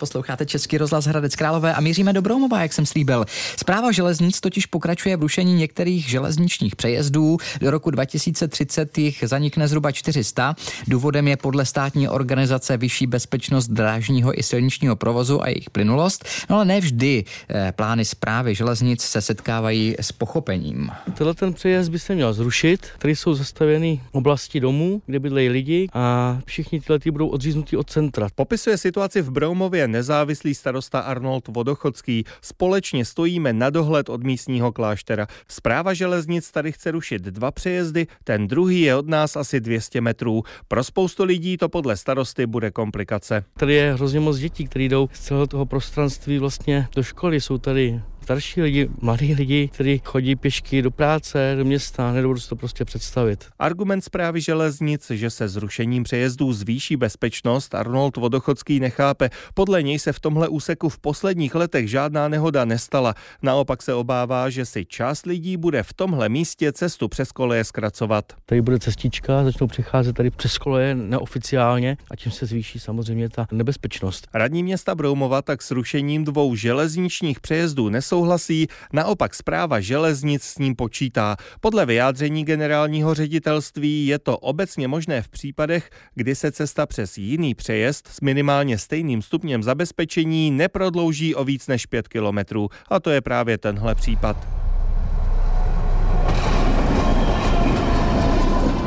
Posloucháte 0.00 0.46
Český 0.46 0.78
rozhlas 0.78 1.04
Hradec 1.04 1.36
Králové 1.36 1.74
a 1.74 1.80
míříme 1.80 2.12
do 2.12 2.22
Broumova, 2.22 2.62
jak 2.62 2.72
jsem 2.72 2.86
slíbil. 2.86 3.24
Zpráva 3.56 3.92
železnic 3.92 4.40
totiž 4.40 4.66
pokračuje 4.66 5.16
v 5.16 5.22
rušení 5.22 5.54
některých 5.54 6.08
železničních 6.08 6.76
přejezdů. 6.76 7.36
Do 7.60 7.70
roku 7.70 7.90
2030 7.90 8.98
jich 8.98 9.24
zanikne 9.26 9.68
zhruba 9.68 9.92
400. 9.92 10.54
Důvodem 10.88 11.28
je 11.28 11.36
podle 11.36 11.64
státní 11.64 12.08
organizace 12.08 12.76
vyšší 12.76 13.06
bezpečnost 13.06 13.68
drážního 13.68 14.38
i 14.38 14.42
silničního 14.42 14.96
provozu 14.96 15.42
a 15.42 15.48
jejich 15.48 15.70
plynulost. 15.70 16.24
No 16.50 16.56
ale 16.56 16.64
ne 16.64 16.80
vždy 16.80 17.24
eh, 17.48 17.72
plány 17.76 18.04
zprávy 18.04 18.54
železnic 18.54 19.02
se 19.02 19.20
setkávají 19.20 19.94
s 20.00 20.12
pochopením. 20.12 20.90
Tenhle 21.14 21.34
ten 21.34 21.54
přejezd 21.54 21.90
by 21.90 21.98
se 21.98 22.14
měl 22.14 22.32
zrušit. 22.32 22.86
Tady 22.98 23.16
jsou 23.16 23.34
zastaveny 23.34 24.00
oblasti 24.12 24.60
domů, 24.60 25.02
kde 25.06 25.18
bydlejí 25.18 25.48
lidi 25.48 25.88
a 25.92 26.38
všichni 26.44 26.80
tyhle 26.80 26.98
budou 27.10 27.28
odříznutí 27.28 27.76
od 27.76 27.90
centra. 27.90 28.28
Popisuje 28.34 28.78
situaci 28.78 29.22
v 29.22 29.30
Broumově 29.30 29.87
nezávislý 29.88 30.54
starosta 30.54 31.00
Arnold 31.00 31.48
Vodochodský. 31.48 32.24
Společně 32.42 33.04
stojíme 33.04 33.52
na 33.52 33.70
dohled 33.70 34.08
od 34.08 34.22
místního 34.22 34.72
kláštera. 34.72 35.26
Zpráva 35.48 35.94
železnic 35.94 36.50
tady 36.50 36.72
chce 36.72 36.90
rušit 36.90 37.22
dva 37.22 37.50
přejezdy, 37.50 38.06
ten 38.24 38.48
druhý 38.48 38.80
je 38.80 38.96
od 38.96 39.08
nás 39.08 39.36
asi 39.36 39.60
200 39.60 40.00
metrů. 40.00 40.42
Pro 40.68 40.84
spoustu 40.84 41.24
lidí 41.24 41.56
to 41.56 41.68
podle 41.68 41.96
starosty 41.96 42.46
bude 42.46 42.70
komplikace. 42.70 43.44
Tady 43.56 43.74
je 43.74 43.92
hrozně 43.94 44.20
moc 44.20 44.38
dětí, 44.38 44.64
které 44.64 44.84
jdou 44.84 45.08
z 45.12 45.20
celého 45.20 45.46
toho 45.46 45.66
prostranství 45.66 46.38
vlastně 46.38 46.88
do 46.96 47.02
školy. 47.02 47.40
Jsou 47.40 47.58
tady 47.58 48.00
starší 48.28 48.62
lidi, 48.62 48.88
mladí 49.00 49.34
lidi, 49.34 49.68
kteří 49.68 50.00
chodí 50.04 50.36
pěšky 50.36 50.82
do 50.82 50.90
práce, 50.90 51.54
do 51.58 51.64
města, 51.64 52.12
nedovedu 52.12 52.40
si 52.40 52.48
to 52.48 52.56
prostě 52.56 52.84
představit. 52.84 53.46
Argument 53.58 54.04
zprávy 54.04 54.40
železnic, 54.40 55.10
že 55.10 55.30
se 55.30 55.48
zrušením 55.48 56.02
přejezdů 56.02 56.52
zvýší 56.52 56.96
bezpečnost, 56.96 57.74
Arnold 57.74 58.16
Vodochodský 58.16 58.80
nechápe. 58.80 59.30
Podle 59.54 59.82
něj 59.82 59.98
se 59.98 60.12
v 60.12 60.20
tomhle 60.20 60.48
úseku 60.48 60.88
v 60.88 60.98
posledních 60.98 61.54
letech 61.54 61.90
žádná 61.90 62.28
nehoda 62.28 62.64
nestala. 62.64 63.14
Naopak 63.42 63.82
se 63.82 63.94
obává, 63.94 64.50
že 64.50 64.66
si 64.66 64.84
část 64.84 65.26
lidí 65.26 65.56
bude 65.56 65.82
v 65.82 65.92
tomhle 65.92 66.28
místě 66.28 66.72
cestu 66.72 67.08
přes 67.08 67.32
koleje 67.32 67.64
zkracovat. 67.64 68.32
Tady 68.46 68.62
bude 68.62 68.78
cestička, 68.78 69.44
začnou 69.44 69.66
přicházet 69.66 70.12
tady 70.12 70.30
přes 70.30 70.58
koleje 70.58 70.94
neoficiálně 70.94 71.96
a 72.10 72.16
tím 72.16 72.32
se 72.32 72.46
zvýší 72.46 72.78
samozřejmě 72.78 73.28
ta 73.28 73.46
nebezpečnost. 73.52 74.28
Radní 74.34 74.62
města 74.62 74.94
Broumova 74.94 75.42
tak 75.42 75.62
s 75.62 75.70
rušením 75.70 76.24
dvou 76.24 76.54
železničních 76.54 77.40
přejezdů 77.40 77.88
nesou 77.88 78.17
nesouhlasí, 78.18 78.66
naopak 78.92 79.34
zpráva 79.34 79.80
železnic 79.80 80.42
s 80.42 80.58
ním 80.58 80.76
počítá. 80.76 81.36
Podle 81.60 81.86
vyjádření 81.86 82.44
generálního 82.44 83.14
ředitelství 83.14 84.06
je 84.06 84.18
to 84.18 84.38
obecně 84.38 84.88
možné 84.88 85.22
v 85.22 85.28
případech, 85.28 85.90
kdy 86.14 86.34
se 86.34 86.52
cesta 86.52 86.86
přes 86.86 87.18
jiný 87.18 87.54
přejezd 87.54 88.08
s 88.08 88.20
minimálně 88.20 88.78
stejným 88.78 89.22
stupněm 89.22 89.62
zabezpečení 89.62 90.50
neprodlouží 90.50 91.34
o 91.34 91.44
víc 91.44 91.66
než 91.66 91.86
5 91.86 92.08
kilometrů. 92.08 92.68
A 92.90 93.00
to 93.00 93.10
je 93.10 93.20
právě 93.20 93.58
tenhle 93.58 93.94
případ. 93.94 94.67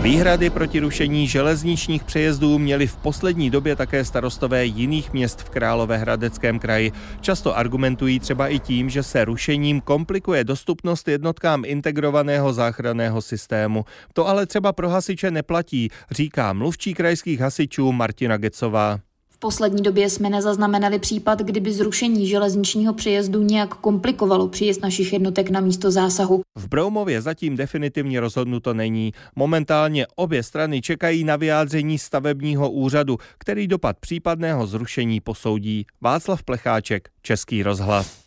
Výhrady 0.02 0.50
proti 0.50 0.80
rušení 0.80 1.28
železničních 1.28 2.04
přejezdů 2.04 2.60
měli 2.60 2.88
v 2.88 2.96
poslední 2.96 3.50
době 3.50 3.76
také 3.76 4.06
starostové 4.06 4.66
jiných 4.66 5.14
měst 5.14 5.42
v 5.42 5.50
Královéhradeckém 5.50 6.60
kraji. 6.60 6.92
Často 7.22 7.58
argumentují 7.58 8.20
třeba 8.20 8.48
i 8.48 8.60
tím, 8.60 8.90
že 8.90 9.04
se 9.04 9.26
rušením 9.26 9.82
komplikuje 9.82 10.44
dostupnost 10.44 11.08
jednotkám 11.08 11.66
integrovaného 11.66 12.54
záchranného 12.54 13.22
systému. 13.22 13.86
To 14.14 14.28
ale 14.28 14.46
třeba 14.46 14.74
pro 14.74 14.90
hasiče 14.90 15.32
neplatí, 15.32 15.90
říká 16.12 16.54
mluvčí 16.54 16.94
krajských 16.94 17.40
hasičů 17.40 17.92
Martina 17.92 18.38
Gecová 18.38 19.00
poslední 19.42 19.84
době 19.84 20.10
jsme 20.10 20.30
nezaznamenali 20.30 21.00
případ, 21.00 21.40
kdyby 21.40 21.74
zrušení 21.74 22.28
železničního 22.28 22.94
přejezdu 22.94 23.42
nějak 23.42 23.76
komplikovalo 23.76 24.48
příjezd 24.48 24.82
našich 24.82 25.14
jednotek 25.14 25.50
na 25.50 25.60
místo 25.60 25.92
zásahu. 25.92 26.42
V 26.58 26.68
Broumově 26.68 27.22
zatím 27.22 27.56
definitivně 27.56 28.20
rozhodnuto 28.20 28.74
není. 28.74 29.12
Momentálně 29.36 30.08
obě 30.16 30.44
strany 30.44 30.82
čekají 30.82 31.24
na 31.24 31.36
vyjádření 31.36 31.98
stavebního 31.98 32.72
úřadu, 32.72 33.18
který 33.38 33.68
dopad 33.68 33.98
případného 34.00 34.68
zrušení 34.68 35.20
posoudí. 35.20 35.86
Václav 36.02 36.44
Plecháček, 36.44 37.10
Český 37.22 37.64
rozhlas. 37.64 38.22